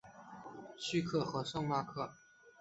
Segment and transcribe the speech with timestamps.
[0.79, 2.11] 叙克和圣纳克。